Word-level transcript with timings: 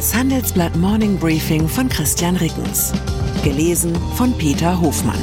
Das 0.00 0.14
Handelsblatt 0.14 0.74
Morning 0.76 1.18
Briefing 1.18 1.68
von 1.68 1.86
Christian 1.90 2.34
Rickens. 2.36 2.94
Gelesen 3.44 3.94
von 4.16 4.32
Peter 4.38 4.80
Hofmann. 4.80 5.20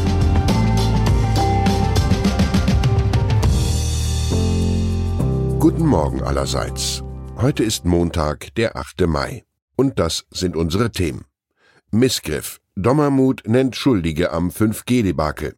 Guten 5.58 5.84
Morgen 5.84 6.22
allerseits. 6.22 7.04
Heute 7.38 7.64
ist 7.64 7.86
Montag, 7.86 8.54
der 8.54 8.76
8. 8.76 9.08
Mai. 9.08 9.46
Und 9.76 9.98
das 9.98 10.28
sind 10.30 10.56
unsere 10.56 10.92
Themen. 10.92 11.26
Missgriff. 11.90 12.60
Dommermuth 12.76 13.48
nennt 13.48 13.76
Schuldige 13.76 14.32
am 14.32 14.52
5G-Debakel. 14.52 15.56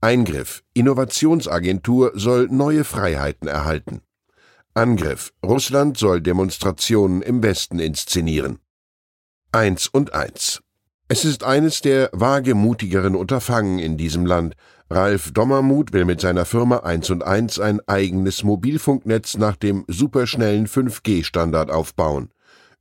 Eingriff. 0.00 0.64
Innovationsagentur 0.74 2.10
soll 2.16 2.48
neue 2.50 2.82
Freiheiten 2.82 3.46
erhalten. 3.46 4.00
Angriff. 4.74 5.32
Russland 5.44 5.96
soll 5.96 6.20
Demonstrationen 6.20 7.22
im 7.22 7.42
Westen 7.42 7.78
inszenieren. 7.78 8.58
Eins 9.52 9.88
und 9.88 10.12
eins. 10.14 10.60
Es 11.08 11.24
ist 11.24 11.42
eines 11.42 11.80
der 11.80 12.10
wagemutigeren 12.12 13.16
Unterfangen 13.16 13.78
in 13.78 13.96
diesem 13.96 14.26
Land. 14.26 14.54
Ralf 14.90 15.32
Dommermuth 15.32 15.94
will 15.94 16.04
mit 16.04 16.20
seiner 16.20 16.44
Firma 16.44 16.78
1 16.80 17.10
und 17.10 17.24
1 17.24 17.58
ein 17.60 17.80
eigenes 17.86 18.44
Mobilfunknetz 18.44 19.38
nach 19.38 19.56
dem 19.56 19.84
superschnellen 19.88 20.66
5G-Standard 20.66 21.70
aufbauen. 21.70 22.30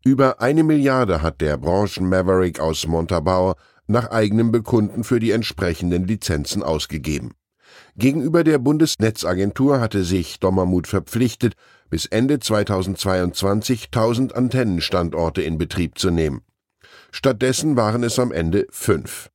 Über 0.04 0.42
eine 0.42 0.64
Milliarde 0.64 1.22
hat 1.22 1.40
der 1.40 1.58
Branchen-Maverick 1.58 2.60
aus 2.60 2.86
Montabaur 2.86 3.56
nach 3.88 4.10
eigenem 4.12 4.52
Bekunden 4.52 5.04
für 5.04 5.20
die 5.20 5.32
entsprechenden 5.32 6.06
Lizenzen 6.06 6.64
ausgegeben. 6.64 7.32
Gegenüber 8.00 8.44
der 8.44 8.60
Bundesnetzagentur 8.60 9.80
hatte 9.80 10.04
sich 10.04 10.40
Dommermuth 10.40 10.86
verpflichtet, 10.86 11.56
bis 11.90 12.06
Ende 12.06 12.40
2022 12.40 13.86
1000 13.86 14.36
Antennenstandorte 14.36 15.42
in 15.42 15.58
Betrieb 15.58 15.98
zu 15.98 16.12
nehmen. 16.12 16.42
Stattdessen 17.12 17.76
waren 17.76 18.04
es 18.04 18.20
am 18.20 18.32
Ende 18.32 18.68
fünf. 18.70 19.32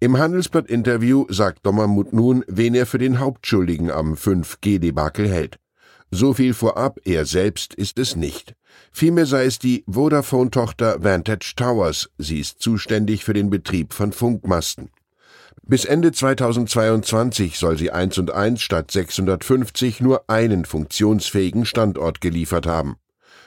Im 0.00 0.16
Handelsblatt-Interview 0.16 1.26
sagt 1.28 1.66
Dommermuth 1.66 2.14
nun, 2.14 2.44
wen 2.48 2.74
er 2.74 2.86
für 2.86 2.96
den 2.96 3.18
Hauptschuldigen 3.18 3.90
am 3.90 4.14
5G-Debakel 4.14 5.28
hält. 5.28 5.58
So 6.10 6.32
viel 6.32 6.54
vorab, 6.54 7.00
er 7.04 7.26
selbst 7.26 7.74
ist 7.74 7.98
es 7.98 8.16
nicht. 8.16 8.54
Vielmehr 8.90 9.26
sei 9.26 9.44
es 9.44 9.58
die 9.58 9.84
Vodafone-Tochter 9.86 11.04
Vantage 11.04 11.52
Towers, 11.56 12.08
sie 12.16 12.40
ist 12.40 12.62
zuständig 12.62 13.24
für 13.24 13.34
den 13.34 13.50
Betrieb 13.50 13.92
von 13.92 14.12
Funkmasten. 14.12 14.88
Bis 15.70 15.84
Ende 15.84 16.12
2022 16.12 17.58
soll 17.58 17.76
sie 17.76 17.90
1 17.90 18.16
und 18.16 18.30
1 18.30 18.62
statt 18.62 18.90
650 18.90 20.00
nur 20.00 20.24
einen 20.26 20.64
funktionsfähigen 20.64 21.66
Standort 21.66 22.22
geliefert 22.22 22.66
haben. 22.66 22.96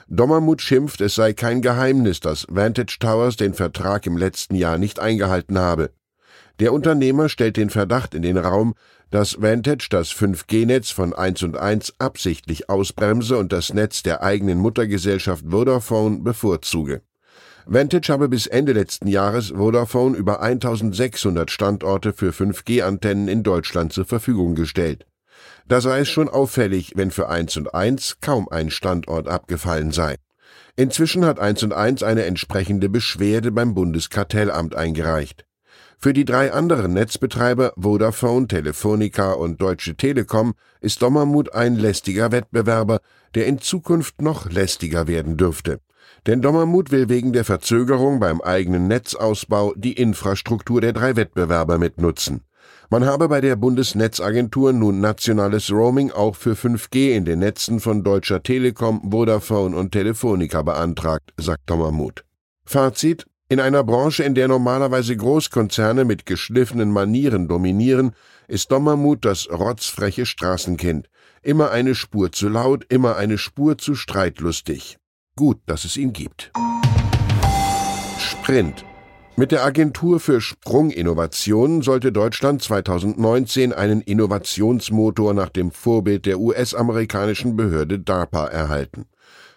Dommermuth 0.08 0.62
schimpft, 0.62 1.02
es 1.02 1.16
sei 1.16 1.34
kein 1.34 1.64
Geheimnis, 1.64 2.20
dass 2.20 2.46
Vantage 2.48 2.98
Towers 3.00 3.38
den 3.38 3.56
Vertrag 3.56 4.06
im 4.06 4.18
letzten 4.18 4.54
Jahr 4.54 4.78
nicht 4.78 5.00
eingehalten 5.00 5.58
habe. 5.58 5.90
Der 6.60 6.74
Unternehmer 6.74 7.28
stellt 7.28 7.58
den 7.58 7.72
Verdacht 7.72 8.14
in 8.14 8.22
den 8.22 8.38
Raum, 8.38 8.76
dass 9.10 9.42
Vantage 9.42 9.88
das 9.90 10.12
5G-Netz 10.12 10.92
von 10.92 11.16
1 11.16 11.42
und 11.42 11.58
1 11.58 11.96
absichtlich 11.98 12.70
ausbremse 12.70 13.36
und 13.36 13.52
das 13.52 13.74
Netz 13.74 14.04
der 14.04 14.22
eigenen 14.22 14.60
Muttergesellschaft 14.60 15.46
Vodafone 15.50 16.20
bevorzuge. 16.20 17.02
Vantage 17.66 18.12
habe 18.12 18.30
bis 18.30 18.48
Ende 18.48 18.74
letzten 18.74 19.08
Jahres 19.08 19.50
Vodafone 19.50 20.18
über 20.18 20.42
1600 20.42 21.52
Standorte 21.52 22.14
für 22.14 22.32
5G-Antennen 22.32 23.28
in 23.28 23.44
Deutschland 23.44 23.94
zur 23.94 24.06
Verfügung 24.06 24.56
gestellt. 24.56 25.06
Da 25.68 25.82
sei 25.82 26.00
es 26.00 26.10
schon 26.10 26.30
auffällig, 26.30 26.94
wenn 26.96 27.12
für 27.12 27.30
1 27.30 27.58
und 27.58 27.74
1 27.74 28.18
kaum 28.22 28.50
ein 28.50 28.70
Standort 28.70 29.28
abgefallen 29.28 29.92
sei. 29.92 30.18
Inzwischen 30.76 31.26
hat 31.26 31.40
1 31.40 31.64
und 31.64 31.74
1 31.74 32.04
eine 32.04 32.26
entsprechende 32.26 32.90
Beschwerde 32.90 33.52
beim 33.52 33.74
Bundeskartellamt 33.74 34.76
eingereicht. 34.76 35.46
Für 35.98 36.14
die 36.14 36.26
drei 36.26 36.52
anderen 36.52 36.94
Netzbetreiber 36.94 37.74
Vodafone, 37.78 38.48
Telefonica 38.48 39.34
und 39.34 39.62
Deutsche 39.62 39.96
Telekom 39.96 40.56
ist 40.80 41.02
Dommermuth 41.04 41.54
ein 41.54 41.76
lästiger 41.76 42.32
Wettbewerber, 42.32 43.02
der 43.36 43.46
in 43.48 43.60
Zukunft 43.60 44.22
noch 44.22 44.50
lästiger 44.50 45.08
werden 45.08 45.38
dürfte. 45.38 45.80
Denn 46.28 46.42
Dommermuth 46.42 46.92
will 46.92 47.10
wegen 47.10 47.34
der 47.34 47.46
Verzögerung 47.46 48.20
beim 48.20 48.42
eigenen 48.42 48.88
Netzausbau 48.88 49.74
die 49.76 49.94
Infrastruktur 49.94 50.82
der 50.82 50.94
drei 50.94 51.16
Wettbewerber 51.16 51.78
mitnutzen. 51.78 52.42
Man 52.90 53.06
habe 53.06 53.30
bei 53.30 53.40
der 53.40 53.56
Bundesnetzagentur 53.56 54.74
nun 54.74 55.00
nationales 55.00 55.72
Roaming 55.72 56.12
auch 56.12 56.36
für 56.36 56.54
5G 56.54 57.16
in 57.16 57.24
den 57.24 57.40
Netzen 57.40 57.80
von 57.80 58.04
Deutscher 58.04 58.44
Telekom, 58.44 59.10
Vodafone 59.10 59.76
und 59.76 59.94
Telefonica 59.94 60.62
beantragt, 60.62 61.32
sagt 61.38 61.70
Dommermuth. 61.70 62.26
Fazit 62.66 63.26
in 63.52 63.60
einer 63.60 63.84
Branche, 63.84 64.24
in 64.24 64.34
der 64.34 64.48
normalerweise 64.48 65.18
Großkonzerne 65.18 66.06
mit 66.06 66.26
geschliffenen 66.26 66.90
Manieren 66.90 67.50
dominieren, 67.50 68.16
ist 68.48 68.72
Dommermuth 68.72 69.26
das 69.26 69.50
rotzfreche 69.52 70.26
Straßenkind. 70.26 71.10
Immer 71.42 71.70
eine 71.70 71.94
Spur 71.94 72.32
zu 72.32 72.48
laut, 72.48 72.86
immer 72.88 73.18
eine 73.18 73.38
Spur 73.38 73.78
zu 73.78 73.94
streitlustig. 73.94 75.00
Gut, 75.36 75.60
dass 75.66 75.84
es 75.84 75.98
ihn 75.98 76.14
gibt. 76.14 76.54
Sprint. 78.18 78.86
Mit 79.36 79.52
der 79.52 79.66
Agentur 79.66 80.22
für 80.22 80.40
Sprunginnovationen 80.40 81.82
sollte 81.82 82.14
Deutschland 82.14 82.62
2019 82.62 83.74
einen 83.74 84.00
Innovationsmotor 84.00 85.34
nach 85.34 85.50
dem 85.50 85.72
Vorbild 85.72 86.26
der 86.26 86.40
US-amerikanischen 86.40 87.58
Behörde 87.58 88.00
DARPA 88.00 88.48
erhalten. 88.48 89.08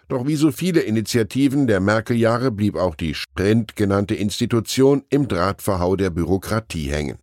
Doch 0.07 0.27
wie 0.27 0.35
so 0.35 0.51
viele 0.51 0.81
Initiativen 0.81 1.65
der 1.65 1.79
Merkel-Jahre 1.79 2.51
blieb 2.51 2.75
auch 2.75 2.95
die 2.95 3.15
Sprint 3.15 3.75
genannte 3.75 4.13
Institution 4.13 5.03
im 5.09 5.27
Drahtverhau 5.27 5.95
der 5.95 6.11
Bürokratie 6.11 6.91
hängen. 6.91 7.17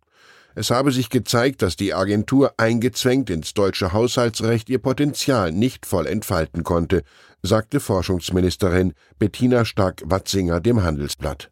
Es 0.55 0.69
habe 0.69 0.91
sich 0.91 1.09
gezeigt, 1.09 1.61
dass 1.61 1.75
die 1.75 1.93
Agentur 1.93 2.53
eingezwängt 2.57 3.29
ins 3.29 3.53
deutsche 3.53 3.93
Haushaltsrecht 3.93 4.69
ihr 4.69 4.79
Potenzial 4.79 5.51
nicht 5.51 5.85
voll 5.85 6.05
entfalten 6.05 6.63
konnte, 6.63 7.03
sagte 7.41 7.79
Forschungsministerin 7.79 8.93
Bettina 9.17 9.65
Stark-Watzinger 9.65 10.59
dem 10.59 10.83
Handelsblatt. 10.83 11.49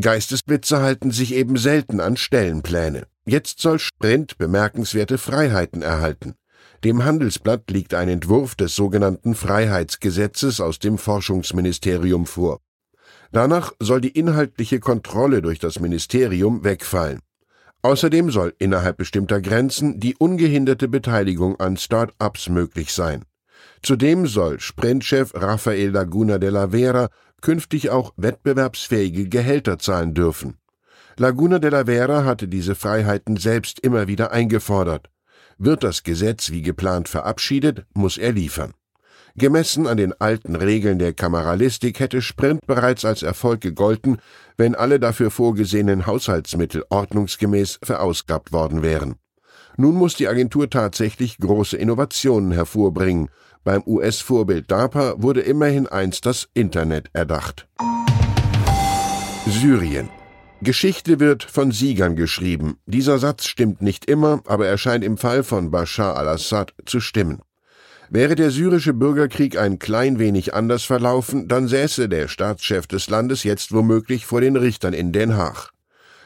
Geistesblitze 0.00 0.80
halten 0.80 1.10
sich 1.10 1.34
eben 1.34 1.56
selten 1.56 2.00
an 2.00 2.16
Stellenpläne. 2.16 3.06
Jetzt 3.26 3.60
soll 3.60 3.78
Sprint 3.78 4.38
bemerkenswerte 4.38 5.18
Freiheiten 5.18 5.82
erhalten. 5.82 6.34
Dem 6.82 7.04
Handelsblatt 7.04 7.70
liegt 7.70 7.92
ein 7.92 8.08
Entwurf 8.08 8.54
des 8.54 8.74
sogenannten 8.74 9.34
Freiheitsgesetzes 9.34 10.62
aus 10.62 10.78
dem 10.78 10.96
Forschungsministerium 10.96 12.24
vor. 12.24 12.60
Danach 13.32 13.72
soll 13.80 14.00
die 14.00 14.18
inhaltliche 14.18 14.80
Kontrolle 14.80 15.42
durch 15.42 15.58
das 15.58 15.78
Ministerium 15.78 16.64
wegfallen. 16.64 17.20
Außerdem 17.82 18.30
soll 18.30 18.54
innerhalb 18.58 18.96
bestimmter 18.96 19.40
Grenzen 19.40 20.00
die 20.00 20.16
ungehinderte 20.16 20.88
Beteiligung 20.88 21.60
an 21.60 21.76
Start-ups 21.76 22.48
möglich 22.48 22.92
sein. 22.92 23.24
Zudem 23.82 24.26
soll 24.26 24.58
Sprintchef 24.58 25.32
Rafael 25.34 25.90
Laguna 25.90 26.38
de 26.38 26.50
la 26.50 26.68
Vera 26.68 27.08
künftig 27.42 27.90
auch 27.90 28.12
wettbewerbsfähige 28.16 29.28
Gehälter 29.28 29.78
zahlen 29.78 30.14
dürfen. 30.14 30.56
Laguna 31.16 31.58
de 31.58 31.70
la 31.70 31.84
Vera 31.84 32.24
hatte 32.24 32.48
diese 32.48 32.74
Freiheiten 32.74 33.36
selbst 33.36 33.80
immer 33.80 34.08
wieder 34.08 34.32
eingefordert. 34.32 35.10
Wird 35.62 35.84
das 35.84 36.04
Gesetz 36.04 36.50
wie 36.52 36.62
geplant 36.62 37.06
verabschiedet, 37.06 37.84
muss 37.92 38.16
er 38.16 38.32
liefern. 38.32 38.72
Gemessen 39.36 39.86
an 39.86 39.98
den 39.98 40.18
alten 40.18 40.56
Regeln 40.56 40.98
der 40.98 41.12
Kameralistik 41.12 42.00
hätte 42.00 42.22
Sprint 42.22 42.66
bereits 42.66 43.04
als 43.04 43.22
Erfolg 43.22 43.60
gegolten, 43.60 44.22
wenn 44.56 44.74
alle 44.74 44.98
dafür 44.98 45.30
vorgesehenen 45.30 46.06
Haushaltsmittel 46.06 46.82
ordnungsgemäß 46.88 47.78
verausgabt 47.82 48.52
worden 48.52 48.82
wären. 48.82 49.16
Nun 49.76 49.96
muss 49.96 50.14
die 50.14 50.28
Agentur 50.28 50.70
tatsächlich 50.70 51.36
große 51.36 51.76
Innovationen 51.76 52.52
hervorbringen. 52.52 53.28
Beim 53.62 53.82
US-Vorbild 53.84 54.70
DARPA 54.70 55.16
wurde 55.18 55.42
immerhin 55.42 55.86
einst 55.86 56.24
das 56.24 56.48
Internet 56.54 57.10
erdacht. 57.12 57.68
Syrien. 59.46 60.08
Geschichte 60.62 61.20
wird 61.20 61.42
von 61.42 61.72
Siegern 61.72 62.16
geschrieben. 62.16 62.76
Dieser 62.84 63.18
Satz 63.18 63.46
stimmt 63.46 63.80
nicht 63.80 64.04
immer, 64.04 64.42
aber 64.44 64.66
er 64.66 64.76
scheint 64.76 65.02
im 65.02 65.16
Fall 65.16 65.42
von 65.42 65.70
Bashar 65.70 66.16
al-Assad 66.16 66.74
zu 66.84 67.00
stimmen. 67.00 67.40
Wäre 68.10 68.34
der 68.34 68.50
syrische 68.50 68.92
Bürgerkrieg 68.92 69.56
ein 69.56 69.78
klein 69.78 70.18
wenig 70.18 70.52
anders 70.52 70.84
verlaufen, 70.84 71.48
dann 71.48 71.66
säße 71.66 72.10
der 72.10 72.28
Staatschef 72.28 72.86
des 72.86 73.08
Landes 73.08 73.42
jetzt 73.42 73.72
womöglich 73.72 74.26
vor 74.26 74.42
den 74.42 74.56
Richtern 74.56 74.92
in 74.92 75.12
Den 75.12 75.34
Haag. 75.34 75.70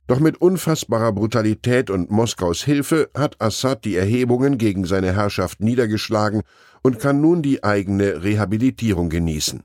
Doch 0.08 0.18
mit 0.18 0.38
unfassbarer 0.38 1.12
Brutalität 1.12 1.88
und 1.88 2.10
Moskaus 2.10 2.64
Hilfe 2.64 3.10
hat 3.14 3.40
Assad 3.40 3.84
die 3.84 3.94
Erhebungen 3.94 4.58
gegen 4.58 4.84
seine 4.84 5.14
Herrschaft 5.14 5.60
niedergeschlagen 5.60 6.42
und 6.82 6.98
kann 6.98 7.20
nun 7.20 7.42
die 7.42 7.62
eigene 7.62 8.24
Rehabilitierung 8.24 9.10
genießen. 9.10 9.62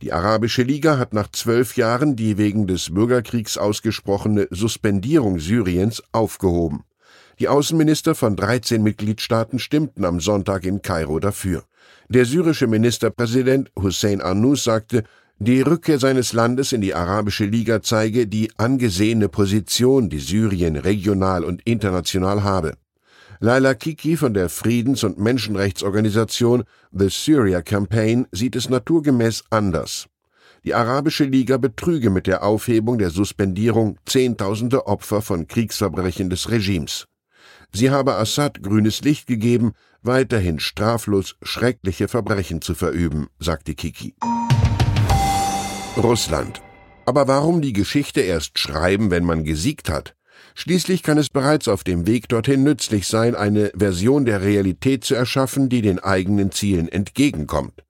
Die 0.00 0.12
Arabische 0.12 0.62
Liga 0.62 0.96
hat 0.96 1.12
nach 1.12 1.28
zwölf 1.32 1.76
Jahren 1.76 2.14
die 2.14 2.38
wegen 2.38 2.68
des 2.68 2.94
Bürgerkriegs 2.94 3.58
ausgesprochene 3.58 4.46
Suspendierung 4.50 5.40
Syriens 5.40 6.04
aufgehoben. 6.12 6.84
Die 7.40 7.48
Außenminister 7.48 8.14
von 8.14 8.36
13 8.36 8.80
Mitgliedstaaten 8.80 9.58
stimmten 9.58 10.04
am 10.04 10.20
Sonntag 10.20 10.64
in 10.66 10.82
Kairo 10.82 11.18
dafür. 11.18 11.64
Der 12.08 12.26
syrische 12.26 12.68
Ministerpräsident 12.68 13.72
Hussein 13.76 14.20
Arnous 14.20 14.62
sagte, 14.62 15.02
Die 15.40 15.62
Rückkehr 15.62 15.98
seines 15.98 16.32
Landes 16.32 16.72
in 16.72 16.80
die 16.80 16.94
Arabische 16.94 17.44
Liga 17.44 17.82
zeige 17.82 18.28
die 18.28 18.52
angesehene 18.56 19.28
Position, 19.28 20.08
die 20.08 20.20
Syrien 20.20 20.76
regional 20.76 21.42
und 21.42 21.62
international 21.64 22.44
habe. 22.44 22.74
Laila 23.40 23.74
Kiki 23.74 24.16
von 24.16 24.34
der 24.34 24.48
Friedens- 24.48 25.04
und 25.04 25.18
Menschenrechtsorganisation 25.18 26.64
The 26.90 27.08
Syria 27.08 27.62
Campaign 27.62 28.26
sieht 28.32 28.56
es 28.56 28.68
naturgemäß 28.68 29.44
anders. 29.50 30.08
Die 30.64 30.74
Arabische 30.74 31.22
Liga 31.22 31.56
betrüge 31.56 32.10
mit 32.10 32.26
der 32.26 32.42
Aufhebung 32.42 32.98
der 32.98 33.10
Suspendierung 33.10 33.96
Zehntausende 34.06 34.88
Opfer 34.88 35.22
von 35.22 35.46
Kriegsverbrechen 35.46 36.30
des 36.30 36.50
Regimes. 36.50 37.06
Sie 37.72 37.90
habe 37.90 38.16
Assad 38.16 38.60
grünes 38.60 39.02
Licht 39.02 39.28
gegeben, 39.28 39.72
weiterhin 40.02 40.58
straflos 40.58 41.36
schreckliche 41.42 42.08
Verbrechen 42.08 42.60
zu 42.60 42.74
verüben, 42.74 43.28
sagte 43.38 43.74
Kiki. 43.74 44.14
Russland. 45.96 46.60
Aber 47.06 47.28
warum 47.28 47.62
die 47.62 47.72
Geschichte 47.72 48.20
erst 48.20 48.58
schreiben, 48.58 49.12
wenn 49.12 49.24
man 49.24 49.44
gesiegt 49.44 49.88
hat? 49.88 50.17
Schließlich 50.54 51.02
kann 51.02 51.18
es 51.18 51.28
bereits 51.28 51.68
auf 51.68 51.84
dem 51.84 52.06
Weg 52.06 52.28
dorthin 52.28 52.62
nützlich 52.62 53.06
sein, 53.06 53.34
eine 53.34 53.70
Version 53.76 54.24
der 54.24 54.42
Realität 54.42 55.04
zu 55.04 55.14
erschaffen, 55.14 55.68
die 55.68 55.82
den 55.82 55.98
eigenen 55.98 56.50
Zielen 56.50 56.88
entgegenkommt. 56.88 57.84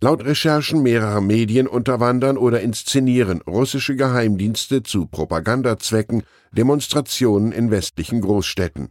Laut 0.00 0.24
Recherchen 0.24 0.82
mehrerer 0.82 1.22
Medien 1.22 1.66
unterwandern 1.66 2.36
oder 2.36 2.60
inszenieren 2.60 3.40
russische 3.42 3.96
Geheimdienste 3.96 4.82
zu 4.82 5.06
Propagandazwecken 5.06 6.22
Demonstrationen 6.52 7.52
in 7.52 7.70
westlichen 7.70 8.20
Großstädten. 8.20 8.90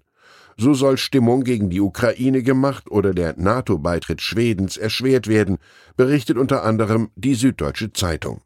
So 0.58 0.74
soll 0.74 0.98
Stimmung 0.98 1.44
gegen 1.44 1.70
die 1.70 1.82
Ukraine 1.82 2.42
gemacht 2.42 2.90
oder 2.90 3.14
der 3.14 3.36
NATO-Beitritt 3.38 4.22
Schwedens 4.22 4.78
erschwert 4.78 5.28
werden, 5.28 5.58
berichtet 5.98 6.38
unter 6.38 6.64
anderem 6.64 7.10
die 7.16 7.36
Süddeutsche 7.36 7.92
Zeitung. 7.92 8.42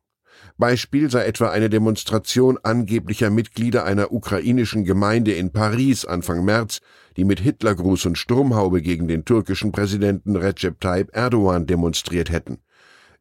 Beispiel 0.59 1.09
sei 1.09 1.23
etwa 1.23 1.49
eine 1.49 1.69
Demonstration 1.69 2.59
angeblicher 2.61 3.29
Mitglieder 3.29 3.85
einer 3.85 4.11
ukrainischen 4.11 4.83
Gemeinde 4.83 5.31
in 5.31 5.51
Paris 5.51 6.05
Anfang 6.05 6.43
März, 6.45 6.81
die 7.17 7.23
mit 7.23 7.39
Hitlergruß 7.39 8.05
und 8.05 8.17
Sturmhaube 8.17 8.81
gegen 8.81 9.07
den 9.07 9.23
türkischen 9.23 9.71
Präsidenten 9.71 10.35
Recep 10.35 10.79
Tayyip 10.81 11.15
Erdogan 11.15 11.65
demonstriert 11.65 12.29
hätten. 12.29 12.59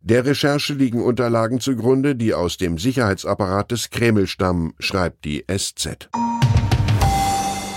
Der 0.01 0.27
Recherche 0.27 0.75
liegen 0.75 1.01
Unterlagen 1.01 1.61
zugrunde, 1.61 2.17
die 2.17 2.35
aus 2.35 2.57
dem 2.57 2.77
Sicherheitsapparat 2.77 3.71
des 3.71 3.91
Kreml 3.91 4.27
stammen, 4.27 4.75
schreibt 4.81 5.25
die 5.25 5.45
SZ. 5.49 6.11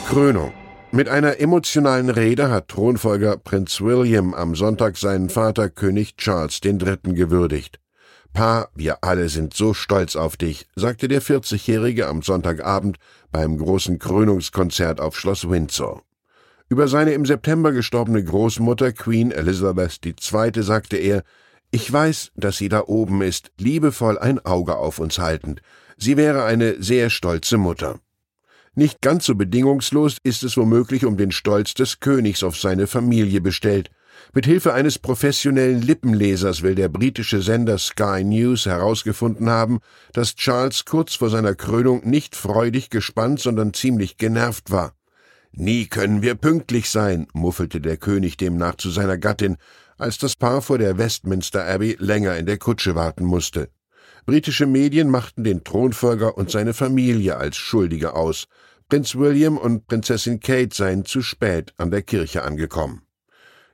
Krönung 0.07 0.51
mit 0.93 1.07
einer 1.07 1.39
emotionalen 1.39 2.09
Rede 2.09 2.49
hat 2.49 2.67
Thronfolger 2.67 3.37
Prinz 3.37 3.79
William 3.79 4.33
am 4.33 4.55
Sonntag 4.55 4.97
seinen 4.97 5.29
Vater 5.29 5.69
König 5.69 6.17
Charles 6.17 6.59
III. 6.65 6.97
gewürdigt. 7.13 7.80
Pa, 8.33 8.69
wir 8.75 9.03
alle 9.03 9.27
sind 9.29 9.53
so 9.53 9.73
stolz 9.73 10.15
auf 10.15 10.37
dich, 10.37 10.65
sagte 10.75 11.07
der 11.07 11.21
40-Jährige 11.21 12.07
am 12.07 12.21
Sonntagabend 12.21 12.97
beim 13.31 13.57
großen 13.57 13.99
Krönungskonzert 13.99 15.01
auf 15.01 15.17
Schloss 15.17 15.49
Windsor. 15.49 16.01
Über 16.69 16.87
seine 16.87 17.11
im 17.11 17.25
September 17.25 17.73
gestorbene 17.73 18.23
Großmutter 18.23 18.93
Queen 18.93 19.31
Elizabeth 19.31 19.99
II. 20.05 20.63
sagte 20.63 20.95
er, 20.95 21.23
ich 21.71 21.91
weiß, 21.91 22.31
dass 22.35 22.57
sie 22.57 22.69
da 22.69 22.83
oben 22.87 23.21
ist, 23.21 23.51
liebevoll 23.57 24.17
ein 24.17 24.39
Auge 24.45 24.77
auf 24.77 24.99
uns 24.99 25.19
haltend. 25.19 25.61
Sie 25.97 26.15
wäre 26.15 26.45
eine 26.45 26.81
sehr 26.81 27.09
stolze 27.09 27.57
Mutter. 27.57 27.99
Nicht 28.73 29.01
ganz 29.01 29.25
so 29.25 29.35
bedingungslos 29.35 30.17
ist 30.23 30.43
es 30.43 30.55
womöglich 30.55 31.03
um 31.05 31.17
den 31.17 31.31
Stolz 31.31 31.73
des 31.73 31.99
Königs 31.99 32.43
auf 32.43 32.57
seine 32.57 32.87
Familie 32.87 33.41
bestellt, 33.41 33.89
mit 34.33 34.45
Hilfe 34.45 34.73
eines 34.73 34.97
professionellen 34.97 35.81
Lippenlesers 35.81 36.61
will 36.61 36.75
der 36.75 36.87
britische 36.87 37.41
Sender 37.41 37.77
Sky 37.77 38.23
News 38.23 38.65
herausgefunden 38.65 39.49
haben, 39.49 39.79
dass 40.13 40.35
Charles 40.35 40.85
kurz 40.85 41.15
vor 41.15 41.29
seiner 41.29 41.53
Krönung 41.53 42.07
nicht 42.07 42.35
freudig 42.35 42.89
gespannt, 42.89 43.41
sondern 43.41 43.73
ziemlich 43.73 44.17
genervt 44.17 44.71
war. 44.71 44.93
Nie 45.51 45.87
können 45.87 46.21
wir 46.21 46.35
pünktlich 46.35 46.89
sein, 46.89 47.27
muffelte 47.33 47.81
der 47.81 47.97
König 47.97 48.37
demnach 48.37 48.75
zu 48.75 48.89
seiner 48.89 49.17
Gattin, 49.17 49.57
als 49.97 50.17
das 50.17 50.37
Paar 50.37 50.61
vor 50.61 50.77
der 50.77 50.97
Westminster 50.97 51.65
Abbey 51.67 51.97
länger 51.99 52.37
in 52.37 52.45
der 52.45 52.57
Kutsche 52.57 52.95
warten 52.95 53.25
musste. 53.25 53.69
Britische 54.25 54.65
Medien 54.65 55.09
machten 55.09 55.43
den 55.43 55.63
Thronfolger 55.63 56.37
und 56.37 56.49
seine 56.49 56.73
Familie 56.73 57.37
als 57.37 57.57
Schuldige 57.57 58.13
aus. 58.13 58.47
Prinz 58.87 59.15
William 59.15 59.57
und 59.57 59.87
Prinzessin 59.87 60.39
Kate 60.39 60.73
seien 60.73 61.05
zu 61.05 61.21
spät 61.21 61.73
an 61.77 61.91
der 61.91 62.01
Kirche 62.01 62.43
angekommen. 62.43 63.01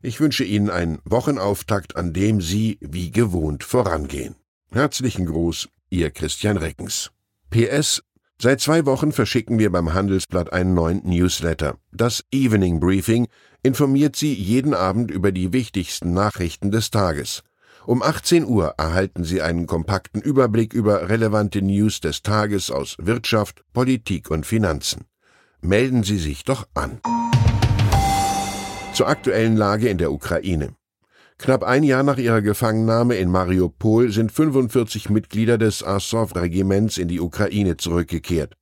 Ich 0.01 0.19
wünsche 0.19 0.43
Ihnen 0.43 0.69
einen 0.69 0.99
Wochenauftakt, 1.05 1.95
an 1.95 2.13
dem 2.13 2.41
Sie 2.41 2.77
wie 2.81 3.11
gewohnt 3.11 3.63
vorangehen. 3.63 4.35
Herzlichen 4.71 5.25
Gruß, 5.25 5.69
Ihr 5.89 6.11
Christian 6.11 6.57
Reckens. 6.57 7.11
PS 7.49 8.03
Seit 8.39 8.61
zwei 8.61 8.85
Wochen 8.85 9.11
verschicken 9.11 9.57
wir 9.57 9.71
beim 9.71 9.95
Handelsblatt 9.95 10.53
einen 10.53 10.75
neuen 10.75 11.01
Newsletter. 11.03 11.77
Das 11.91 12.23
Evening 12.31 12.79
Briefing 12.79 13.27
informiert 13.63 14.15
Sie 14.15 14.31
jeden 14.31 14.75
Abend 14.75 15.09
über 15.09 15.31
die 15.31 15.53
wichtigsten 15.53 16.13
Nachrichten 16.13 16.69
des 16.69 16.91
Tages. 16.91 17.41
Um 17.87 18.03
18 18.03 18.45
Uhr 18.45 18.75
erhalten 18.77 19.23
Sie 19.23 19.41
einen 19.41 19.65
kompakten 19.65 20.21
Überblick 20.21 20.73
über 20.73 21.09
relevante 21.09 21.63
News 21.63 21.99
des 21.99 22.21
Tages 22.21 22.69
aus 22.69 22.95
Wirtschaft, 22.99 23.63
Politik 23.73 24.29
und 24.29 24.45
Finanzen. 24.45 25.05
Melden 25.61 26.03
Sie 26.03 26.17
sich 26.17 26.43
doch 26.43 26.67
an. 26.75 26.99
Zur 28.97 29.09
aktuellen 29.09 29.55
Lage 29.55 29.89
in 29.89 29.99
der 29.99 30.11
Ukraine. 30.11 30.73
Knapp 31.37 31.61
ein 31.61 31.83
Jahr 31.83 32.01
nach 32.01 32.17
ihrer 32.17 32.41
Gefangennahme 32.41 33.15
in 33.17 33.29
Mariupol 33.29 34.11
sind 34.11 34.31
45 34.31 35.11
Mitglieder 35.11 35.59
des 35.59 35.83
Azov-Regiments 35.83 36.97
in 36.97 37.07
die 37.07 37.19
Ukraine 37.19 37.77
zurückgekehrt. 37.77 38.55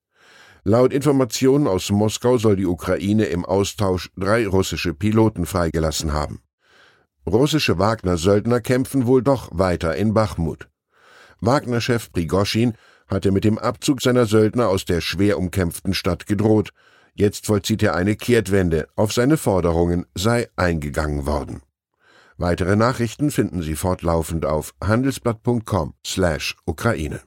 Laut 0.66 0.92
Informationen 0.92 1.68
aus 1.68 1.90
Moskau 1.90 2.38
soll 2.38 2.58
die 2.58 2.66
Ukraine 2.66 3.28
im 3.28 3.46
Austausch 3.46 4.12
drei 4.18 4.46
russische 4.46 4.94
Piloten 4.94 5.46
freigelassen 5.46 6.12
haben. 6.12 6.42
Russische 7.26 7.80
Wagner-Söldner 7.80 8.60
kämpfen 8.60 9.06
wohl 9.06 9.24
doch 9.24 9.48
weiter 9.54 9.96
in 9.96 10.14
Bachmut. 10.14 10.68
Wagner-Chef 11.40 12.12
Prigoschin 12.12 12.74
hatte 13.08 13.32
mit 13.32 13.46
dem 13.46 13.58
Abzug 13.58 14.02
seiner 14.02 14.26
Söldner 14.26 14.68
aus 14.68 14.84
der 14.84 15.00
schwer 15.00 15.40
umkämpften 15.40 15.94
Stadt 15.94 16.26
gedroht, 16.26 16.72
Jetzt 17.18 17.46
vollzieht 17.46 17.82
er 17.82 17.96
eine 17.96 18.18
Kehrtwende, 18.18 18.90
auf 18.98 19.14
seine 19.14 19.38
Forderungen 19.38 20.06
sei 20.16 20.50
eingegangen 20.58 21.26
worden. 21.26 21.62
Weitere 22.38 22.76
Nachrichten 22.76 23.32
finden 23.32 23.62
Sie 23.62 23.78
fortlaufend 23.78 24.46
auf 24.46 24.76
handelsblatt.com/Ukraine. 24.84 27.22